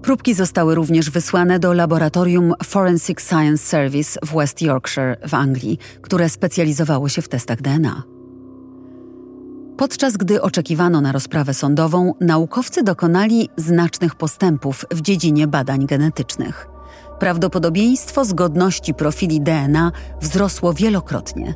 Próbki 0.02 0.34
zostały 0.34 0.76
również 0.76 1.10
wysłane 1.10 1.60
do 1.60 1.74
laboratorium 1.74 2.54
Forensic 2.64 3.22
Science 3.22 3.64
Service 3.64 4.20
w 4.26 4.36
West 4.36 4.62
Yorkshire 4.62 5.18
w 5.28 5.34
Anglii, 5.34 5.78
które 6.02 6.30
specjalizowało 6.30 7.10
się 7.10 7.22
w 7.22 7.30
testach 7.30 7.62
DNA. 7.62 8.04
Podczas 9.78 10.18
gdy 10.18 10.42
oczekiwano 10.42 11.02
na 11.02 11.12
rozprawę 11.12 11.54
sądową, 11.54 12.14
naukowcy 12.22 12.84
dokonali 12.84 13.50
znacznych 13.58 14.16
postępów 14.16 14.86
w 14.92 15.02
dziedzinie 15.02 15.48
badań 15.48 15.86
genetycznych. 15.86 16.68
Prawdopodobieństwo 17.20 18.26
zgodności 18.26 18.94
profili 18.94 19.42
DNA 19.42 19.92
wzrosło 20.22 20.74
wielokrotnie. 20.74 21.54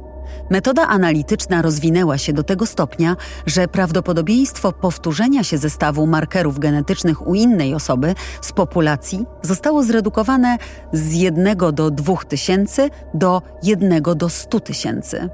Metoda 0.50 0.88
analityczna 0.88 1.62
rozwinęła 1.62 2.17
się 2.17 2.34
do 2.34 2.43
tego 2.43 2.65
stopnia, 2.65 3.15
że 3.46 3.67
prawdopodobieństwo 3.67 4.72
powtórzenia 4.72 5.43
się 5.43 5.57
zestawu 5.57 6.07
markerów 6.07 6.60
genetycznych 6.60 7.27
u 7.27 7.36
innej 7.36 7.74
osoby 7.74 8.15
z 8.41 8.51
populacji 8.51 9.25
zostało 9.41 9.84
zredukowane 9.84 10.57
z 10.93 11.13
1 11.13 11.57
do 11.74 11.91
2000 11.91 12.89
do 13.13 13.41
1 13.63 14.03
do 14.03 14.29
100 14.29 14.60
tysięcy. 14.60 15.29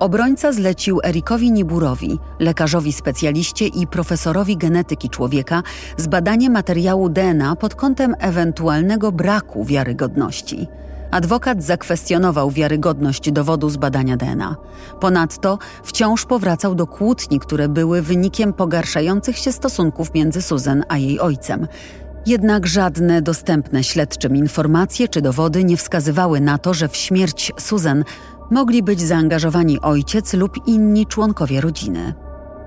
Obrońca 0.00 0.52
zlecił 0.52 1.00
Erikowi 1.04 1.52
Niburowi, 1.52 2.18
lekarzowi 2.38 2.92
specjaliście 2.92 3.66
i 3.66 3.86
profesorowi 3.86 4.56
genetyki 4.56 5.10
człowieka, 5.10 5.62
zbadanie 5.96 6.50
materiału 6.50 7.08
DNA 7.08 7.56
pod 7.56 7.74
kątem 7.74 8.14
ewentualnego 8.18 9.12
braku 9.12 9.64
wiarygodności. 9.64 10.68
Adwokat 11.10 11.62
zakwestionował 11.62 12.50
wiarygodność 12.50 13.32
dowodu 13.32 13.70
z 13.70 13.76
badania 13.76 14.16
DNA. 14.16 14.56
Ponadto 15.00 15.58
wciąż 15.82 16.24
powracał 16.24 16.74
do 16.74 16.86
kłótni, 16.86 17.40
które 17.40 17.68
były 17.68 18.02
wynikiem 18.02 18.52
pogarszających 18.52 19.38
się 19.38 19.52
stosunków 19.52 20.14
między 20.14 20.42
Susan 20.42 20.84
a 20.88 20.98
jej 20.98 21.20
ojcem. 21.20 21.66
Jednak 22.26 22.66
żadne 22.66 23.22
dostępne 23.22 23.84
śledczym 23.84 24.36
informacje 24.36 25.08
czy 25.08 25.22
dowody 25.22 25.64
nie 25.64 25.76
wskazywały 25.76 26.40
na 26.40 26.58
to, 26.58 26.74
że 26.74 26.88
w 26.88 26.96
śmierć 26.96 27.52
Susan 27.58 28.04
mogli 28.50 28.82
być 28.82 29.00
zaangażowani 29.00 29.80
ojciec 29.80 30.34
lub 30.34 30.66
inni 30.66 31.06
członkowie 31.06 31.60
rodziny. 31.60 32.14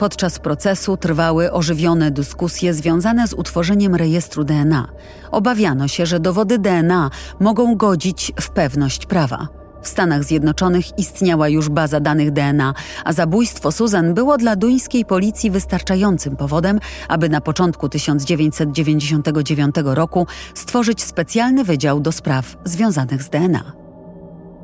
Podczas 0.04 0.40
procesu 0.40 0.98
trwały 0.98 1.52
ożywione 1.52 2.12
dyskusje 2.12 2.74
związane 2.74 3.28
z 3.28 3.34
utworzeniem 3.34 3.96
rejestru 3.96 4.44
DNA. 4.44 4.88
Obawiano 5.32 5.88
się, 5.88 6.06
że 6.06 6.20
dowody 6.20 6.60
DNA 6.60 7.10
mogą 7.40 7.76
godzić 7.76 8.32
w 8.42 8.50
pewność 8.50 9.06
prawa. 9.06 9.48
W 9.82 9.88
Stanach 9.88 10.24
Zjednoczonych 10.24 11.00
istniała 11.00 11.50
już 11.50 11.70
baza 11.70 12.00
danych 12.00 12.32
DNA, 12.32 12.74
a 13.06 13.14
zabójstwo 13.14 13.72
Susan 13.72 14.14
było 14.14 14.38
dla 14.38 14.56
duńskiej 14.56 15.06
policji 15.06 15.52
wystarczającym 15.52 16.36
powodem, 16.36 16.80
aby 17.08 17.30
na 17.30 17.42
początku 17.42 17.90
1999 17.90 19.76
roku 19.84 20.28
stworzyć 20.54 21.04
specjalny 21.04 21.64
wydział 21.64 22.00
do 22.00 22.12
spraw 22.12 22.58
związanych 22.66 23.24
z 23.24 23.30
DNA. 23.30 23.83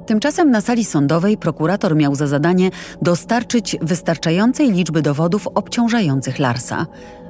Tymczasem 0.09 0.51
na 0.51 0.61
sali 0.61 0.85
sądowej 0.85 1.37
prokurator 1.37 1.95
miał 1.95 2.15
za 2.15 2.27
zadanie 2.27 2.69
dostarczyć 3.01 3.77
wystarczającej 3.81 4.71
liczby 4.71 5.01
dowodów 5.01 5.47
obciążających 5.55 6.39
Larsa. 6.39 6.85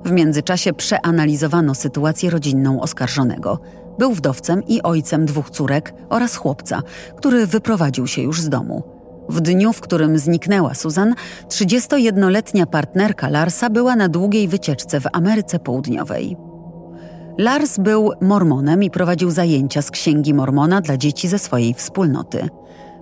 W 0.05 0.11
międzyczasie 0.11 0.73
przeanalizowano 0.73 1.75
sytuację 1.75 2.29
rodzinną 2.29 2.81
oskarżonego. 2.81 3.59
Był 3.97 4.13
wdowcem 4.13 4.63
i 4.67 4.81
ojcem 4.81 5.25
dwóch 5.25 5.49
córek 5.49 5.93
oraz 6.09 6.35
chłopca, 6.35 6.81
który 7.17 7.47
wyprowadził 7.47 8.07
się 8.07 8.21
już 8.21 8.41
z 8.41 8.49
domu. 8.49 8.83
W 9.29 9.41
dniu, 9.41 9.73
w 9.73 9.81
którym 9.81 10.17
zniknęła 10.17 10.73
Susan, 10.73 11.15
31-letnia 11.47 12.65
partnerka 12.65 13.29
Larsa 13.29 13.69
była 13.69 13.95
na 13.95 14.09
długiej 14.09 14.47
wycieczce 14.47 15.01
w 15.01 15.07
Ameryce 15.13 15.59
Południowej. 15.59 16.37
Lars 17.37 17.77
był 17.77 18.11
mormonem 18.21 18.83
i 18.83 18.91
prowadził 18.91 19.31
zajęcia 19.31 19.81
z 19.81 19.91
księgi 19.91 20.33
mormona 20.33 20.81
dla 20.81 20.97
dzieci 20.97 21.27
ze 21.27 21.39
swojej 21.39 21.73
wspólnoty. 21.73 22.49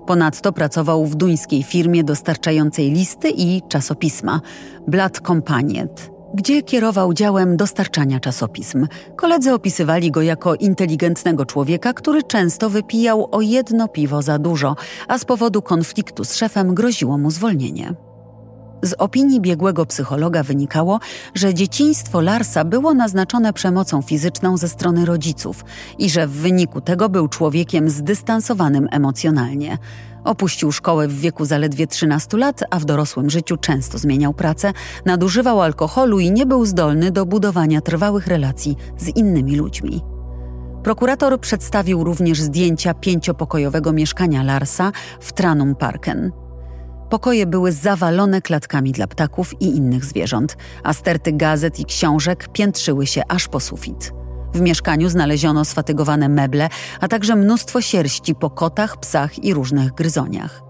Ponadto 0.07 0.53
pracował 0.53 1.05
w 1.05 1.15
duńskiej 1.15 1.63
firmie 1.63 2.03
dostarczającej 2.03 2.91
listy 2.91 3.29
i 3.29 3.61
czasopisma 3.69 4.41
Blood 4.87 5.19
Companiet, 5.19 6.11
gdzie 6.33 6.63
kierował 6.63 7.13
działem 7.13 7.57
dostarczania 7.57 8.19
czasopism. 8.19 8.87
Koledzy 9.15 9.53
opisywali 9.53 10.11
go 10.11 10.21
jako 10.21 10.55
inteligentnego 10.55 11.45
człowieka, 11.45 11.93
który 11.93 12.23
często 12.23 12.69
wypijał 12.69 13.27
o 13.31 13.41
jedno 13.41 13.87
piwo 13.87 14.21
za 14.21 14.39
dużo, 14.39 14.75
a 15.07 15.17
z 15.17 15.25
powodu 15.25 15.61
konfliktu 15.61 16.23
z 16.23 16.35
szefem 16.35 16.75
groziło 16.75 17.17
mu 17.17 17.31
zwolnienie. 17.31 18.06
Z 18.81 18.93
opinii 18.97 19.41
biegłego 19.41 19.85
psychologa 19.85 20.43
wynikało, 20.43 20.99
że 21.35 21.53
dzieciństwo 21.53 22.21
Larsa 22.21 22.65
było 22.65 22.93
naznaczone 22.93 23.53
przemocą 23.53 24.01
fizyczną 24.01 24.57
ze 24.57 24.69
strony 24.69 25.05
rodziców 25.05 25.65
i 25.97 26.09
że 26.09 26.27
w 26.27 26.31
wyniku 26.31 26.81
tego 26.81 27.09
był 27.09 27.27
człowiekiem 27.27 27.89
zdystansowanym 27.89 28.87
emocjonalnie. 28.91 29.77
Opuścił 30.23 30.71
szkołę 30.71 31.07
w 31.07 31.19
wieku 31.19 31.45
zaledwie 31.45 31.87
13 31.87 32.37
lat, 32.37 32.63
a 32.69 32.79
w 32.79 32.85
dorosłym 32.85 33.29
życiu 33.29 33.57
często 33.57 33.97
zmieniał 33.97 34.33
pracę, 34.33 34.73
nadużywał 35.05 35.61
alkoholu 35.61 36.19
i 36.19 36.31
nie 36.31 36.45
był 36.45 36.65
zdolny 36.65 37.11
do 37.11 37.25
budowania 37.25 37.81
trwałych 37.81 38.27
relacji 38.27 38.75
z 38.97 39.07
innymi 39.07 39.55
ludźmi. 39.55 40.01
Prokurator 40.83 41.39
przedstawił 41.39 42.03
również 42.03 42.41
zdjęcia 42.41 42.93
pięciopokojowego 42.93 43.93
mieszkania 43.93 44.43
Larsa 44.43 44.91
w 45.19 45.33
Tranum 45.33 45.75
Parken. 45.75 46.46
Pokoje 47.09 47.45
były 47.45 47.71
zawalone 47.71 48.41
klatkami 48.41 48.91
dla 48.91 49.07
ptaków 49.07 49.61
i 49.61 49.65
innych 49.65 50.05
zwierząt, 50.05 50.57
a 50.83 50.93
sterty 50.93 51.31
gazet 51.31 51.79
i 51.79 51.85
książek 51.85 52.47
piętrzyły 52.53 53.07
się 53.07 53.21
aż 53.27 53.47
po 53.47 53.59
sufit. 53.59 54.13
W 54.53 54.61
mieszkaniu 54.61 55.09
znaleziono 55.09 55.65
sfatygowane 55.65 56.29
meble, 56.29 56.69
a 56.99 57.07
także 57.07 57.35
mnóstwo 57.35 57.81
sierści 57.81 58.35
po 58.35 58.49
kotach, 58.49 58.97
psach 58.97 59.43
i 59.43 59.53
różnych 59.53 59.91
gryzoniach. 59.91 60.61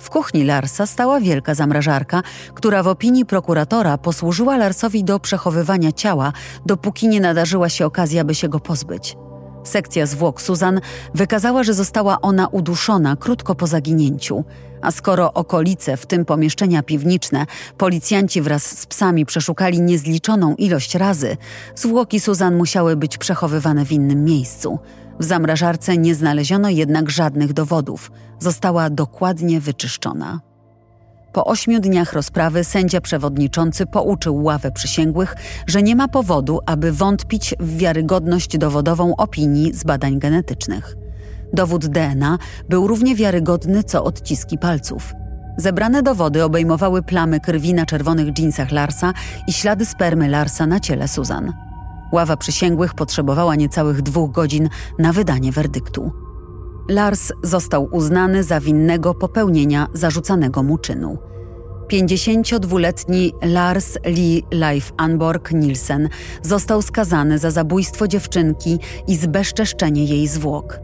W 0.00 0.10
kuchni 0.10 0.44
Larsa 0.44 0.86
stała 0.86 1.20
wielka 1.20 1.54
zamrażarka, 1.54 2.22
która 2.54 2.82
w 2.82 2.88
opinii 2.88 3.26
prokuratora 3.26 3.98
posłużyła 3.98 4.56
Larsowi 4.56 5.04
do 5.04 5.20
przechowywania 5.20 5.92
ciała, 5.92 6.32
dopóki 6.66 7.08
nie 7.08 7.20
nadarzyła 7.20 7.68
się 7.68 7.86
okazja, 7.86 8.24
by 8.24 8.34
się 8.34 8.48
go 8.48 8.60
pozbyć. 8.60 9.16
Sekcja 9.64 10.06
zwłok 10.06 10.42
Susan 10.42 10.80
wykazała, 11.14 11.62
że 11.62 11.74
została 11.74 12.20
ona 12.20 12.48
uduszona 12.48 13.16
krótko 13.16 13.54
po 13.54 13.66
zaginięciu, 13.66 14.44
a 14.84 14.90
skoro 14.90 15.32
okolice, 15.32 15.96
w 15.96 16.06
tym 16.06 16.24
pomieszczenia 16.24 16.82
piwniczne, 16.82 17.46
policjanci 17.78 18.42
wraz 18.42 18.78
z 18.78 18.86
psami 18.86 19.26
przeszukali 19.26 19.80
niezliczoną 19.80 20.54
ilość 20.54 20.94
razy, 20.94 21.36
zwłoki 21.74 22.20
Susan 22.20 22.56
musiały 22.56 22.96
być 22.96 23.18
przechowywane 23.18 23.84
w 23.84 23.92
innym 23.92 24.24
miejscu. 24.24 24.78
W 25.20 25.24
zamrażarce 25.24 25.98
nie 25.98 26.14
znaleziono 26.14 26.68
jednak 26.68 27.10
żadnych 27.10 27.52
dowodów. 27.52 28.12
Została 28.38 28.90
dokładnie 28.90 29.60
wyczyszczona. 29.60 30.40
Po 31.32 31.44
ośmiu 31.44 31.80
dniach 31.80 32.12
rozprawy 32.12 32.64
sędzia 32.64 33.00
przewodniczący 33.00 33.86
pouczył 33.86 34.42
ławę 34.42 34.70
przysięgłych, 34.70 35.36
że 35.66 35.82
nie 35.82 35.96
ma 35.96 36.08
powodu, 36.08 36.60
aby 36.66 36.92
wątpić 36.92 37.54
w 37.60 37.76
wiarygodność 37.76 38.58
dowodową 38.58 39.16
opinii 39.16 39.72
z 39.72 39.84
badań 39.84 40.18
genetycznych. 40.18 40.96
Dowód 41.54 41.86
DNA 41.86 42.38
był 42.68 42.86
równie 42.86 43.14
wiarygodny 43.14 43.84
co 43.84 44.04
odciski 44.04 44.58
palców. 44.58 45.12
Zebrane 45.56 46.02
dowody 46.02 46.44
obejmowały 46.44 47.02
plamy 47.02 47.40
krwi 47.40 47.74
na 47.74 47.86
czerwonych 47.86 48.32
dżinsach 48.32 48.72
Larsa 48.72 49.12
i 49.46 49.52
ślady 49.52 49.86
spermy 49.86 50.28
Larsa 50.28 50.66
na 50.66 50.80
ciele 50.80 51.08
Susan. 51.08 51.52
Ława 52.12 52.36
przysięgłych 52.36 52.94
potrzebowała 52.94 53.54
niecałych 53.54 54.02
dwóch 54.02 54.30
godzin 54.30 54.68
na 54.98 55.12
wydanie 55.12 55.52
werdyktu. 55.52 56.12
Lars 56.88 57.32
został 57.42 57.88
uznany 57.92 58.42
za 58.42 58.60
winnego 58.60 59.14
popełnienia 59.14 59.86
zarzucanego 59.92 60.62
mu 60.62 60.78
czynu. 60.78 61.18
52-letni 61.92 63.32
Lars 63.42 63.98
Lee 64.04 64.42
Leif 64.52 64.92
Anborg 64.96 65.52
Nielsen 65.52 66.08
został 66.42 66.82
skazany 66.82 67.38
za 67.38 67.50
zabójstwo 67.50 68.08
dziewczynki 68.08 68.78
i 69.08 69.16
zbezczeszczenie 69.16 70.04
jej 70.04 70.28
zwłok. 70.28 70.83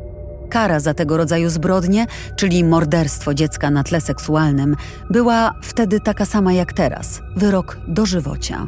Kara 0.50 0.80
za 0.80 0.94
tego 0.94 1.16
rodzaju 1.16 1.50
zbrodnie, 1.50 2.06
czyli 2.36 2.64
morderstwo 2.64 3.34
dziecka 3.34 3.70
na 3.70 3.82
tle 3.82 4.00
seksualnym, 4.00 4.76
była 5.10 5.54
wtedy 5.62 6.00
taka 6.00 6.26
sama 6.26 6.52
jak 6.52 6.72
teraz 6.72 7.20
wyrok 7.36 7.78
dożywocia. 7.88 8.66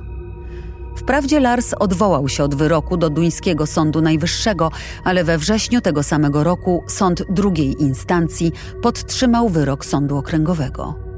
Wprawdzie 0.96 1.40
Lars 1.40 1.74
odwołał 1.78 2.28
się 2.28 2.44
od 2.44 2.54
wyroku 2.54 2.96
do 2.96 3.10
duńskiego 3.10 3.66
Sądu 3.66 4.00
Najwyższego, 4.00 4.70
ale 5.04 5.24
we 5.24 5.38
wrześniu 5.38 5.80
tego 5.80 6.02
samego 6.02 6.44
roku 6.44 6.84
sąd 6.88 7.22
drugiej 7.30 7.82
instancji 7.82 8.52
podtrzymał 8.82 9.48
wyrok 9.48 9.84
Sądu 9.84 10.16
Okręgowego. 10.16 11.11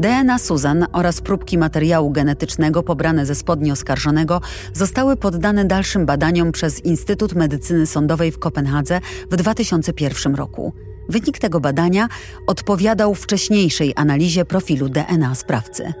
DNA 0.00 0.38
Susan 0.38 0.86
oraz 0.92 1.20
próbki 1.20 1.58
materiału 1.58 2.10
genetycznego 2.10 2.82
pobrane 2.82 3.26
ze 3.26 3.34
spodni 3.34 3.72
oskarżonego 3.72 4.40
zostały 4.72 5.16
poddane 5.16 5.64
dalszym 5.64 6.06
badaniom 6.06 6.52
przez 6.52 6.84
Instytut 6.84 7.34
Medycyny 7.34 7.86
Sądowej 7.86 8.32
w 8.32 8.38
Kopenhadze 8.38 9.00
w 9.30 9.36
2001 9.36 10.34
roku. 10.34 10.72
Wynik 11.08 11.38
tego 11.38 11.60
badania 11.60 12.08
odpowiadał 12.46 13.14
wcześniejszej 13.14 13.92
analizie 13.96 14.44
profilu 14.44 14.88
DNA 14.88 15.34
sprawcy. 15.34 15.92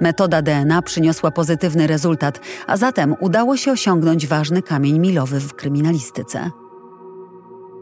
Metoda 0.00 0.42
DNA 0.42 0.82
przyniosła 0.82 1.30
pozytywny 1.30 1.86
rezultat, 1.86 2.40
a 2.66 2.76
zatem 2.76 3.14
udało 3.20 3.56
się 3.56 3.72
osiągnąć 3.72 4.26
ważny 4.26 4.62
kamień 4.62 4.98
milowy 4.98 5.40
w 5.40 5.54
kryminalistyce. 5.54 6.50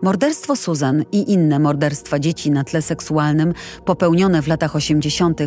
Morderstwo 0.03 0.57
Susan 0.57 1.05
i 1.13 1.33
inne 1.33 1.59
morderstwa 1.59 2.19
dzieci 2.19 2.51
na 2.51 2.65
tle 2.65 2.83
seksualnym 2.83 3.53
popełnione 3.85 4.43
w 4.43 4.49
latach 4.49 4.77
80. 4.77 5.41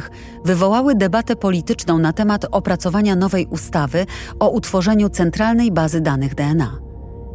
wywołały 0.45 0.95
debatę 0.95 1.35
polityczną 1.35 1.97
na 1.97 2.13
temat 2.13 2.45
opracowania 2.51 3.15
nowej 3.15 3.45
ustawy 3.45 4.05
o 4.39 4.49
utworzeniu 4.49 5.09
centralnej 5.09 5.71
bazy 5.71 6.01
danych 6.01 6.35
DNA. 6.35 6.79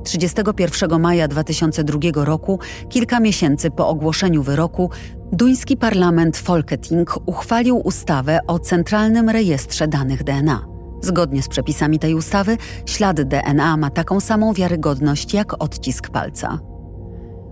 31 0.05 1.01
maja 1.01 1.29
2002 1.29 1.99
roku, 2.15 2.59
kilka 2.89 3.21
miesięcy 3.21 3.71
po 3.71 3.89
ogłoszeniu 3.89 4.43
wyroku, 4.43 4.91
duński 5.33 5.77
parlament 5.77 6.37
Folketing 6.37 7.19
uchwalił 7.27 7.77
ustawę 7.77 8.41
o 8.47 8.59
Centralnym 8.59 9.29
Rejestrze 9.29 9.89
Danych 9.89 10.25
DNA. 10.25 10.67
Zgodnie 11.03 11.43
z 11.43 11.49
przepisami 11.49 11.99
tej 11.99 12.15
ustawy, 12.15 12.57
ślad 12.87 13.23
DNA 13.23 13.77
ma 13.77 13.91
taką 13.91 14.21
samą 14.21 14.53
wiarygodność 14.53 15.35
jak 15.35 15.63
odcisk 15.63 16.09
palca. 16.09 16.70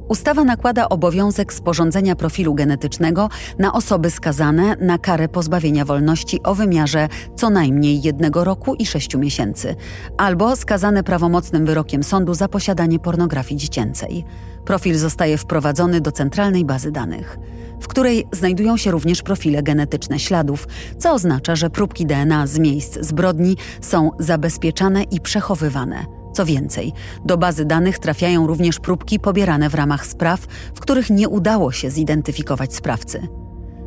Ustawa 0.08 0.44
nakłada 0.44 0.88
obowiązek 0.88 1.52
sporządzenia 1.52 2.16
profilu 2.16 2.54
genetycznego 2.54 3.28
na 3.58 3.72
osoby 3.72 4.10
skazane 4.10 4.76
na 4.80 4.98
karę 4.98 5.28
pozbawienia 5.28 5.84
wolności 5.84 6.42
o 6.42 6.54
wymiarze 6.54 7.08
co 7.36 7.50
najmniej 7.50 8.02
jednego 8.02 8.44
roku 8.44 8.74
i 8.74 8.86
sześciu 8.86 9.18
miesięcy, 9.18 9.76
albo 10.16 10.56
skazane 10.56 11.02
prawomocnym 11.02 11.66
wyrokiem 11.66 12.04
sądu 12.04 12.34
za 12.34 12.48
posiadanie 12.48 12.98
pornografii 12.98 13.60
dziecięcej. 13.60 14.24
Profil 14.64 14.98
zostaje 14.98 15.38
wprowadzony 15.38 16.00
do 16.00 16.12
centralnej 16.12 16.64
bazy 16.64 16.92
danych, 16.92 17.38
w 17.80 17.88
której 17.88 18.26
znajdują 18.32 18.76
się 18.76 18.90
również 18.90 19.22
profile 19.22 19.62
genetyczne 19.62 20.18
śladów, 20.18 20.68
co 20.98 21.12
oznacza, 21.12 21.56
że 21.56 21.70
próbki 21.70 22.06
DNA 22.06 22.46
z 22.46 22.58
miejsc 22.58 22.98
zbrodni 23.00 23.56
są 23.80 24.10
zabezpieczane 24.18 25.02
i 25.02 25.20
przechowywane– 25.20 26.06
co 26.38 26.44
więcej, 26.44 26.92
do 27.24 27.38
bazy 27.38 27.64
danych 27.64 27.98
trafiają 27.98 28.46
również 28.46 28.80
próbki 28.80 29.20
pobierane 29.20 29.70
w 29.70 29.74
ramach 29.74 30.06
spraw, 30.06 30.40
w 30.74 30.80
których 30.80 31.10
nie 31.10 31.28
udało 31.28 31.72
się 31.72 31.90
zidentyfikować 31.90 32.74
sprawcy. 32.74 33.28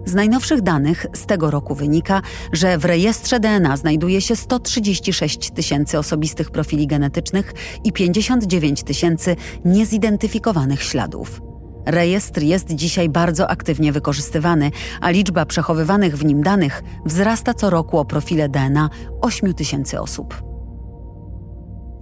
Z 0.06 0.14
najnowszych 0.14 0.62
danych 0.62 1.06
z 1.14 1.26
tego 1.26 1.52
roku 1.52 1.76
wynika, 1.76 2.22
że 2.54 2.78
w 2.78 2.86
rejestrze 2.86 3.40
DNA 3.40 3.78
znajduje 3.78 4.22
się 4.22 4.36
136 4.36 5.52
tysięcy 5.52 6.00
osobistych 6.00 6.52
profili 6.52 6.88
genetycznych 6.88 7.54
i 7.84 7.92
59 7.92 8.84
tysięcy 8.84 9.36
niezidentyfikowanych 9.66 10.84
śladów. 10.84 11.42
Rejestr 11.86 12.42
jest 12.42 12.76
dzisiaj 12.76 13.10
bardzo 13.10 13.50
aktywnie 13.50 13.92
wykorzystywany, 13.92 14.72
a 15.02 15.10
liczba 15.10 15.46
przechowywanych 15.46 16.18
w 16.18 16.26
nim 16.26 16.44
danych 16.44 16.84
wzrasta 17.06 17.54
co 17.54 17.70
roku 17.70 17.98
o 17.98 18.06
profile 18.06 18.50
DNA 18.50 18.90
8 19.22 19.54
tysięcy 19.54 20.02
osób. 20.02 20.51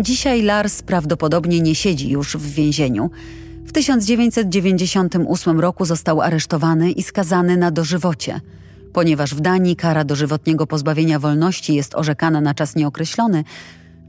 Dzisiaj 0.01 0.41
Lars 0.41 0.81
prawdopodobnie 0.81 1.62
nie 1.62 1.75
siedzi 1.75 2.09
już 2.09 2.38
w 2.38 2.53
więzieniu. 2.53 3.09
W 3.65 3.71
1998 3.71 5.59
roku 5.59 5.85
został 5.85 6.21
aresztowany 6.21 6.91
i 6.91 7.03
skazany 7.03 7.57
na 7.57 7.71
dożywocie. 7.71 8.41
Ponieważ 8.93 9.35
w 9.35 9.39
Danii 9.39 9.75
kara 9.75 10.03
dożywotniego 10.03 10.67
pozbawienia 10.67 11.19
wolności 11.19 11.75
jest 11.75 11.95
orzekana 11.95 12.41
na 12.41 12.53
czas 12.53 12.75
nieokreślony, 12.75 13.43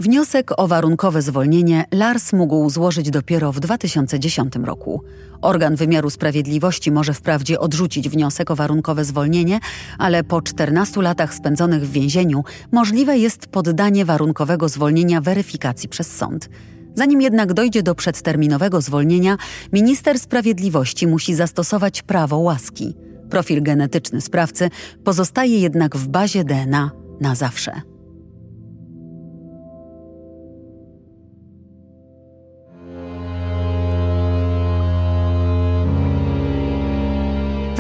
Wniosek 0.00 0.50
o 0.56 0.68
warunkowe 0.68 1.22
zwolnienie 1.22 1.84
Lars 1.92 2.32
mógł 2.32 2.70
złożyć 2.70 3.10
dopiero 3.10 3.52
w 3.52 3.60
2010 3.60 4.54
roku. 4.64 5.02
Organ 5.42 5.76
wymiaru 5.76 6.10
sprawiedliwości 6.10 6.92
może 6.92 7.14
wprawdzie 7.14 7.60
odrzucić 7.60 8.08
wniosek 8.08 8.50
o 8.50 8.56
warunkowe 8.56 9.04
zwolnienie, 9.04 9.60
ale 9.98 10.24
po 10.24 10.42
14 10.42 11.02
latach 11.02 11.34
spędzonych 11.34 11.82
w 11.82 11.92
więzieniu 11.92 12.44
możliwe 12.72 13.18
jest 13.18 13.46
poddanie 13.46 14.04
warunkowego 14.04 14.68
zwolnienia 14.68 15.20
weryfikacji 15.20 15.88
przez 15.88 16.16
sąd. 16.16 16.48
Zanim 16.94 17.22
jednak 17.22 17.52
dojdzie 17.52 17.82
do 17.82 17.94
przedterminowego 17.94 18.80
zwolnienia, 18.80 19.36
minister 19.72 20.18
sprawiedliwości 20.18 21.06
musi 21.06 21.34
zastosować 21.34 22.02
prawo 22.02 22.38
łaski. 22.38 22.96
Profil 23.30 23.62
genetyczny 23.62 24.20
sprawcy 24.20 24.70
pozostaje 25.04 25.60
jednak 25.60 25.96
w 25.96 26.08
bazie 26.08 26.44
DNA 26.44 26.90
na 27.20 27.34
zawsze. 27.34 27.89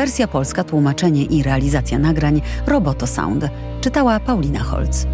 Wersja 0.00 0.28
polska, 0.28 0.64
tłumaczenie 0.64 1.24
i 1.24 1.42
realizacja 1.42 1.98
nagrań 1.98 2.42
Roboto 2.66 3.06
Sound. 3.06 3.44
Czytała 3.80 4.20
Paulina 4.20 4.60
Holz. 4.60 5.06